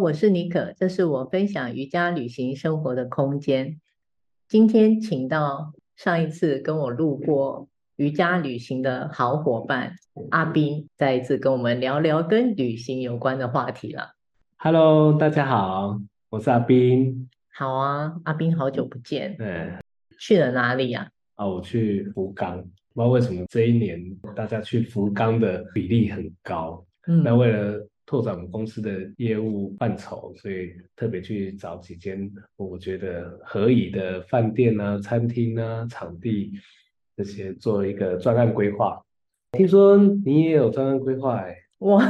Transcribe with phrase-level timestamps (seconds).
[0.00, 3.78] 我是妮可，这是我分享瑜伽旅行生活的空间。
[4.48, 9.96] 今天请到上一次跟我路过瑜伽旅行的好伙伴
[10.30, 14.14] 阿斌，再一次跟我们聊聊跟旅行有关的话题了。
[14.56, 17.28] Hello，大家好，我是阿斌。
[17.52, 19.36] 好啊，阿斌，好久不见。
[19.36, 19.70] 对，
[20.18, 21.10] 去了哪里呀？
[21.34, 22.56] 啊，我去福冈。
[22.94, 24.02] 不知道为什么这一年
[24.34, 26.82] 大家去福冈的比例很高。
[27.06, 36.50] 嗯，那为了拓展我们公司的业务范畴，所以特别去找几间我觉得合宜的饭店啊、餐厅啊、场地
[37.16, 39.00] 这些做一个专案规划。
[39.52, 41.56] 听说你也有专案规划哎？
[41.78, 42.02] 我，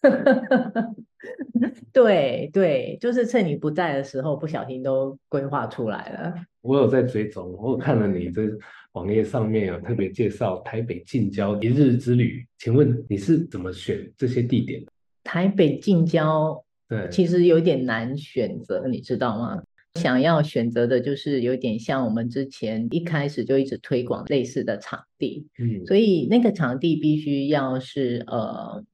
[1.92, 6.34] 对对，就是趁你不在的时候，不小心都规划出来了。
[6.62, 8.44] 我有在追踪，我有看了你这
[8.92, 14.82] 网页上面有特别介绍台北近郊一日之旅，请问你是怎么选这些地点？
[15.24, 19.60] 台北近郊，对，其实有点难选择，你知道吗？
[19.94, 28.84] 想要选择的就是有点像我们之前一开始就一直推广类似的场地，嗯，所以那个场地必须要是呃。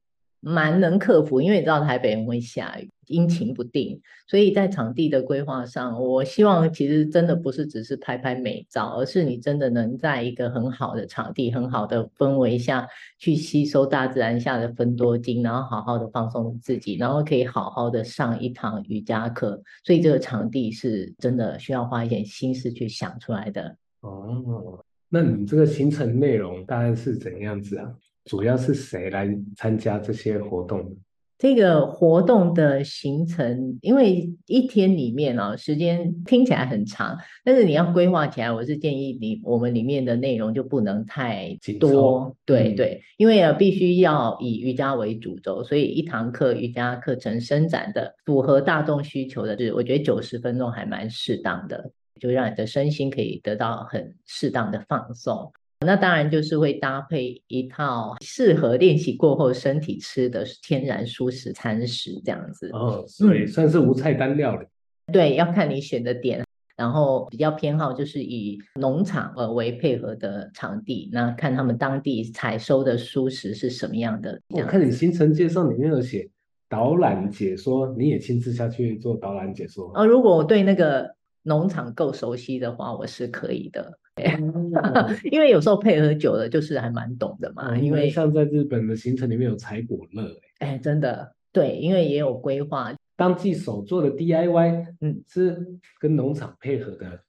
[0.41, 12.87] 蛮能克服，因为你知道台北很会下雨，阴晴不定，所以在场地的规划上，我希望其实真的不是只是拍拍美照，而是你真的能在一个很好的场地、很好的氛围下
[13.19, 19.61] 去吸收大自然下的芬多精，然后好好的放松自己，然后可以好好的上一堂瑜伽课。
[19.83, 23.77] 所以这个场地是真的需要花一点心思去想出来的。
[23.99, 27.93] 哦，那你这个行程内容大概是怎样子啊？
[28.25, 30.97] 主要是谁来参加这些活动？
[31.37, 42.37] 这个活动的行程，因为一天里面啊，时间听起来很长，但是你要规划起来，我是建议你，我们里面的内容就不能太多。
[42.45, 55.51] 对对，因为啊，必须要以瑜伽为主轴，所以一堂课瑜伽课程伸展的，符合大众需求的，是我觉得九十分钟还蛮适当的，就让你的身心可以得到很适当的放松。
[55.83, 64.67] 那当然就是会搭配一套适合练习过后身体吃的天然舒适餐食这样子哦，所以算是无菜单料理。
[65.11, 66.45] 对，要看你选的点，
[66.77, 74.39] 然后比较偏好就是以农场呃为配合的场地，那看他们当地采收的蔬食是什么样的。
[74.49, 76.29] 我看你行程介绍里面有写
[76.69, 79.91] 导览解说，你也亲自下去做导览解说？
[79.95, 83.97] 哦，如果我对那个农场够熟悉的话，我是可以的。
[85.31, 87.77] 因为有时候配合久了，就是还蛮懂的嘛。
[87.77, 95.65] 因为像在日本的行程里面有采果乐，哎，真的对，因为也有规划，当季手做的 DIY，嗯，是
[95.99, 97.19] 跟农场配合的，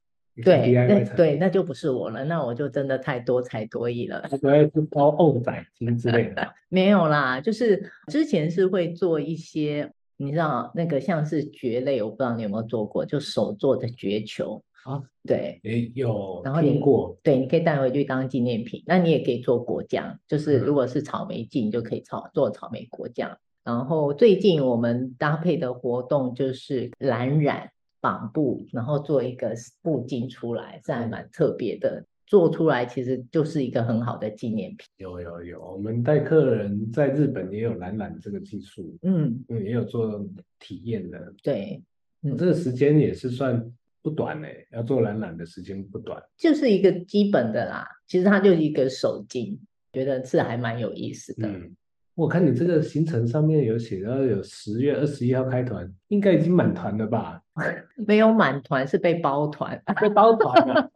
[0.44, 4.28] 对，DIY 对，那就不是我了，那我就真的太多才多艺了。
[4.40, 14.62] 主要是包欧仔金之类的， 没有啦，就是之前是会做一些，你知道那个像是蕨类，我不知道你有没有做过，就手做的蕨球。
[14.84, 18.82] 啊，对，也，有，然后听过，对，你可以带回去当纪念品。
[18.84, 23.38] 那你也可以做果酱，就是如果是草莓季，你就可以炒做草莓果酱。
[23.62, 32.04] 然后最近我们搭配的活动就是蓝染绑布，然后做一个布巾出来，这还蛮特别的。
[32.26, 34.78] 做出来其实就是一个很好的纪念品。
[34.96, 40.26] 有有有，我们带客人在日本也有蓝染这个技术，嗯，嗯，也有做
[40.58, 41.32] 体验的。
[41.42, 41.80] 对，
[42.22, 43.72] 嗯，这个时间也是算。
[44.02, 47.86] 不短呢，要做蓝染的时间不短，就是一个基本的啦。
[48.08, 49.56] 其实它就是一个手巾，
[49.92, 51.48] 觉得是还蛮有意思的。
[51.48, 51.74] 嗯
[52.14, 57.40] 我看你这个行程上面有写到有十月二十一号开团，应该已经满团了吧？
[58.06, 60.90] 没有满团，是被包团，被包团了，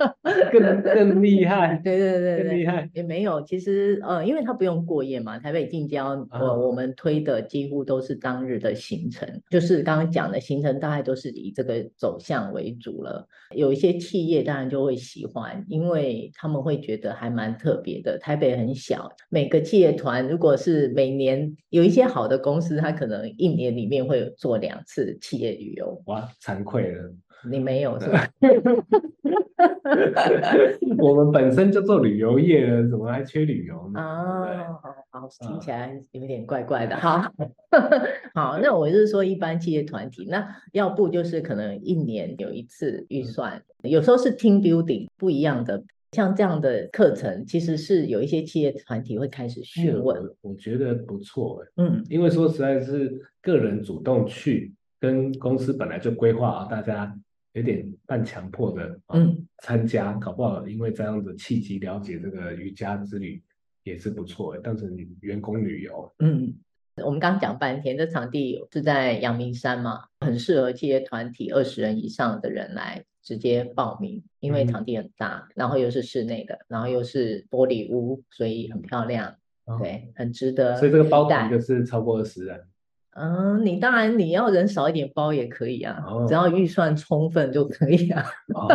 [0.50, 1.80] 更 更厉害。
[1.84, 2.88] 对对对厉害。
[2.94, 13.26] 也没有，其实呃，因为他不用过夜嘛，台北近郊，我、呃、我们推的几乎都是当日的行程，就是刚刚讲的行程，大概都是以这个走向为主了。
[13.54, 18.18] 有一些企业当然就会喜欢，因为他们会觉得还蛮特别的。
[18.18, 26.02] 台北很小，每个企业团如果是每年有一些好的公司，他可能一年里面会有做两次企业旅游。
[26.06, 27.12] 哇，惭愧了，
[27.50, 28.24] 你没有是吧？
[30.98, 34.00] 我们本身就做旅游业了，怎么还缺旅游呢？
[34.00, 34.78] 哦，
[35.10, 36.94] 好，好，听起来有点怪怪的。
[36.96, 37.20] 好，
[38.32, 45.82] 好，那我是说一般企业团体，那要不就是可能一年有一次预算，有时候是 team building 不一样的。
[46.12, 57.14] 像这样的课程，其实是有一些企业团体会开始询问，嗯、我觉得不错，嗯，因为说实在是个人主动去，跟公司本来就规划啊，大家
[57.52, 63.42] 有点半强迫的，嗯，参加，搞不好因为这样子契机了解这个瑜伽之旅
[63.82, 66.54] 也是不错，当成员工旅游，嗯，
[67.04, 79.34] 我们刚讲半天，这场地是在阳明山嘛，很适合这些团体二十人以上的人来直接报名，因为场地很大，嗯、然后又是室内的，然后又是玻璃屋，所以很漂亮，
[79.66, 80.76] 哦、对，很值得。
[80.76, 82.60] 所以这个包场就是超过二十人。
[83.18, 88.22] 嗯，你当然你要人少一点包也可以啊，哦、只要预算充分就可以啊。
[88.54, 88.68] 哦、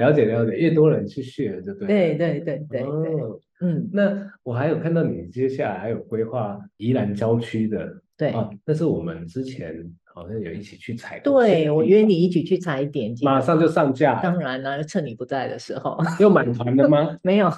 [0.00, 1.86] 了解了解，越多人去 share 就对。
[1.86, 2.82] 对对对对对。
[2.82, 7.86] 哦、嗯，那我还有看到你接下来还有规划宜兰郊区的。
[8.16, 8.30] 对。
[8.30, 11.20] 啊，那是我们之前好像有一起去采。
[11.20, 14.20] 对，我约你一起去踩点，马上就上架。
[14.22, 15.98] 当然了，趁你不在的时候。
[16.18, 17.18] 又满团了吗？
[17.22, 17.50] 没有。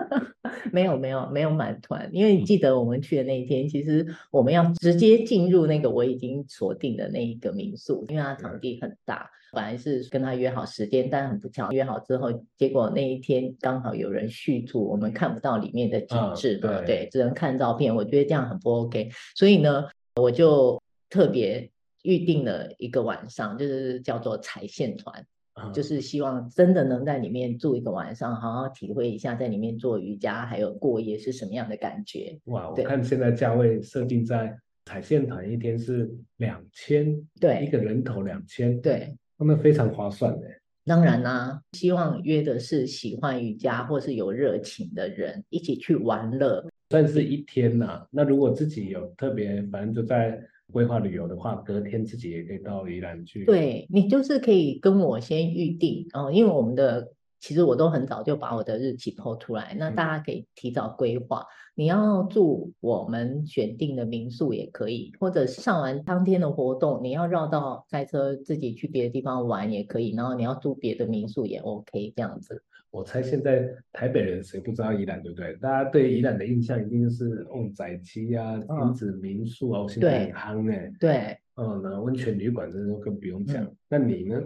[0.72, 9.30] 没有没有没有满团，因为你记得我们去的那一天，其实我们要直接进入那个我已经锁定的那一个民宿，因为它场地很大。
[9.54, 17.94] 本来是跟他约好时间，但很不巧，约好之后，结果那一天刚好有人续住，我们看不到里面的景致嘛，对，对，只能看照片。
[17.94, 19.84] 我觉得这样很不 OK，所以呢，
[20.16, 20.80] 我就
[21.10, 21.70] 特别
[22.02, 25.26] 预定了一个晚上，就是叫做踩线团。
[25.72, 32.40] 就是希望真的能在里面住一个晚上，好好体会一下在里面做瑜伽还有过夜是什么样的感觉。
[32.46, 34.56] 哇，我看现在价位设定在
[34.86, 40.46] 彩线团一天是两千，对，一个人头两千，对，那非常划算的。
[40.84, 48.06] 当然啦、啊，希望约的是喜欢瑜伽或是有热情的人一起去玩乐，算是一天呐、啊。
[48.10, 50.40] 那如果自己有特别，反正就在。
[50.72, 53.44] 规划旅游的话，隔天自己也可以到宜兰去。
[53.44, 61.40] 对，你就是可以跟我先预定哦，因为我们的其实我都很早就把我的日期 po 出来，那大家可以提早规划。
[61.40, 72.62] 嗯、你要住我们选定的民宿也可以，或者上完当天的活动，你要绕道开车自己去别的地方玩也可以，然后你要住别的民宿也 OK 这样子。
[72.92, 75.52] 我猜现在台北人谁不知道宜兰，对不对？
[75.54, 80.92] 大家对宜兰的印象一定是旺仔鸡啊、亲子民宿啊，现在很夯哎。
[81.00, 83.66] 对，嗯，那温泉旅馆这都更不用讲。
[83.88, 84.40] 那你呢？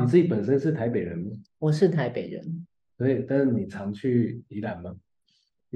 [0.00, 1.30] 你自己本身是台北人吗？
[1.58, 2.66] 我是台北人。
[2.96, 4.94] 所以，但是你常去宜兰吗？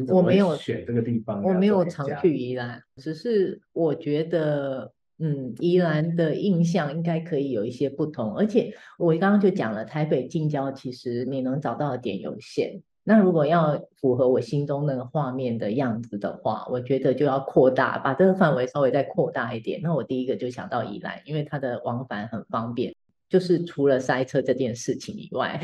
[0.09, 4.93] 我没有选这个地方，我没有常去宜兰，只是我觉得。
[5.21, 12.81] 嗯，宜兰的印象应该可以有一些不同，而且我刚刚就讲了，台北近郊其实你能找到的点有限。
[13.03, 19.81] 那如果要符合我心中那个画面的样子的话，我觉得就要扩大，把这个范围稍微再扩大一点。
[19.83, 22.95] 那我第一个就想到宜兰，因为它的往返很方便，
[23.29, 25.61] 就是除了塞车这件事情以外，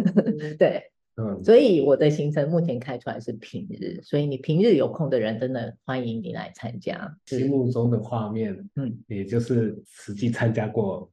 [0.58, 0.82] 对。
[1.16, 7.14] 嗯，所以我的行程目前开出来是平日，所以你平日有空的人，真的欢迎你来参加。
[7.26, 11.12] 心目中的画面，嗯，也就是实际参加过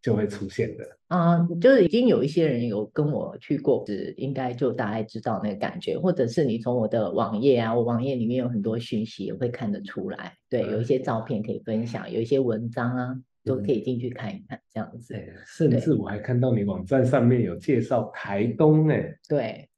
[0.00, 0.84] 就会出现的。
[1.08, 10.32] 啊、嗯，就是已经有一些人有跟我去过，是应该就大概知道那个感觉，或者是你从我的网页啊，我网页里面有很多讯息也会看得出来。
[10.48, 13.14] 对，有一些照片可以分享，有一些文章啊。
[13.44, 15.14] 都可以进去看一看，这样子。
[15.46, 19.68] 甚至我还看到你网站上面有介绍台东，哎，对，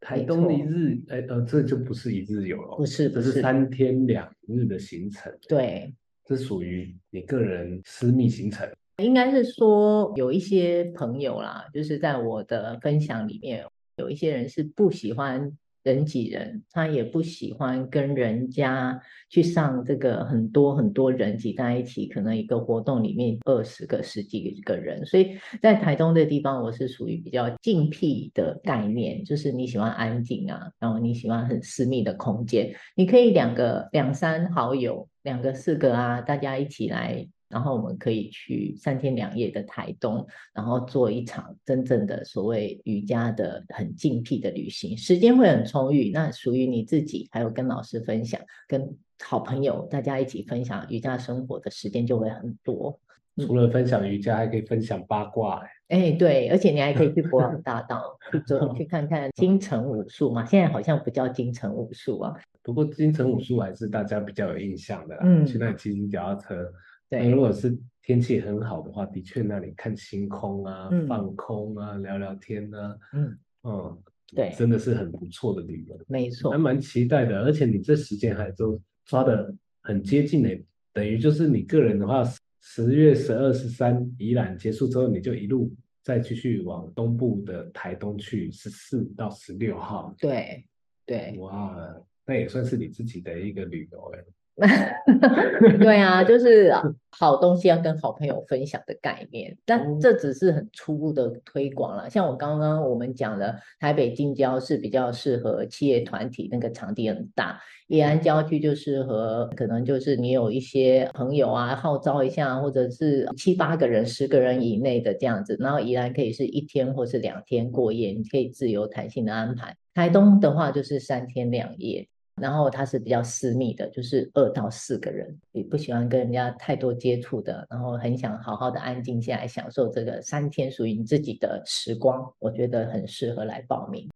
[0.00, 5.32] 台东一日，哎，呃，这就不是一日游了，不是，这是三天两日的行程。
[5.48, 8.68] 对，这属于你个人私密行程。
[8.98, 13.64] 应该是说有一些朋友啦，就是在我的分享里面，
[13.96, 15.56] 有一些人是不喜欢。
[15.82, 25.04] 人挤人，他也不喜欢跟人家去上这个很多很多人挤在一起，可能一个活动里面二十个、十几个人。
[25.04, 37.26] 所以在台东这地方，我是属于比较静僻的概念，就是你喜欢安静啊，然后你喜欢很私密的空间，你可以两个两三好友，两个四个啊，大家一起来。
[37.52, 46.10] 然后我们可以去三天两夜的台东，然后做一场真正的所谓瑜伽的很静辟的旅行，时间会很充裕。
[46.10, 52.98] 那属于你自己，还有跟老师分享，跟好朋友大家一起分享瑜伽生活的时间就会很多。
[53.38, 55.62] 除了分享瑜伽，还可以分享八卦。
[55.88, 60.44] 哎，对，而且你还可以去博朗大道 去走，去看看金城武术嘛。
[60.44, 65.18] 现在好像不叫金城武术啊，不过金城武术还是大家比较有印象的。
[65.22, 66.72] 嗯，去那里骑骑脚踏车。
[67.12, 73.98] 对，如果是天气很好的话，的确那里看星空啊，嗯、放空啊，聊聊天啊，嗯，嗯，
[74.34, 77.42] 对，真的是很不错的旅游，没错，还蛮期待的。
[77.42, 82.24] 而且你这时间还都抓的很接近诶，等于就是你个人的话，
[82.62, 85.70] 十月十二、十三宜兰结束之后，你就一路
[86.02, 90.14] 再继续往东部的台东去，十四到十六号。
[90.18, 90.66] 对，
[91.04, 91.76] 对，哇，
[92.24, 94.24] 那也算是你自己的一个旅游诶。
[95.80, 96.72] 对啊，就是
[97.10, 102.08] 好东西要跟好朋友分享的概念，但这只是很初步的推广了。
[102.10, 107.56] 像我刚刚我们讲的，台北近郊是比较适合企业团体，那个场地很大；
[107.88, 115.56] 宜安郊区就适合，可能就是你有一些朋友啊，号召一下，或者是七八个人、十个人以内的这样子。
[115.58, 119.74] 然后宜兰可以是一天或是两天过夜，你可以自由弹性的安排。
[119.94, 122.06] 台东的话就是三天两夜。
[122.40, 134.08] 然后它是比较私密的，就是二到四个人，也不喜欢跟人家太多接触的，然后很想好好的安静下来享受这个三天属于你自己的时光，我觉得很适合来报名。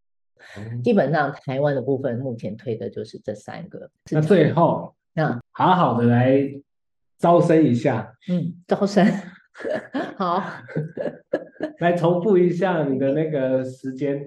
[0.56, 3.90] 嗯、基本上台湾的部分目前推的就是这三个。
[4.10, 6.40] 那最后，那好好的来
[7.18, 9.04] 招生一下，嗯，招生
[10.16, 10.42] 好，
[11.80, 14.24] 来重复一下你的那个时间。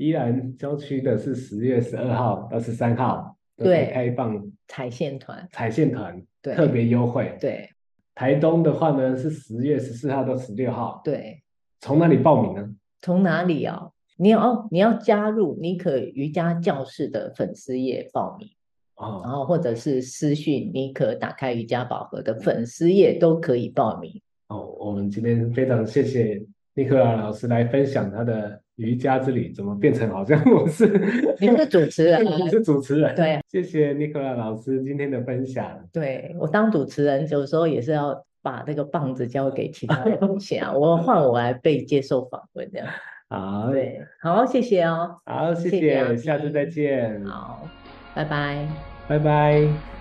[0.00, 7.36] 宜兰郊区的是十月十二号到十三号，对，开放彩线团，彩线团对，特别优惠。
[7.38, 7.68] 对，
[8.14, 11.02] 台东的话呢是十月十四号到十六号。
[11.04, 11.42] 对，
[11.80, 12.74] 从哪里报名呢？
[13.02, 13.90] 从哪里啊？
[14.16, 18.48] 你要哦，你要加入妮可瑜伽教室的粉丝页报名，
[18.96, 24.22] 哦，然后或者是私讯你可打开瑜伽宝盒的粉丝页都可以报名。
[24.48, 26.42] 哦，我们今天非常谢谢
[26.72, 28.62] 妮可老师来分享他的。
[28.80, 30.86] 瑜伽之旅怎么变成好像我是？
[31.38, 33.14] 你是主持人， 你是主持人。
[33.14, 35.66] 对，谢谢尼克拉老师今天的分享。
[35.92, 40.18] 对，我当主持人，有时候也是要把这个棒子交给其他人
[40.62, 42.88] 啊，我换我来被接受访问这样。
[43.28, 45.16] 好，对，好，谢谢哦。
[45.24, 47.24] 好，谢谢，谢谢，下次再见。
[47.26, 47.68] 好，
[48.14, 48.66] 拜拜，
[49.06, 49.99] 拜拜。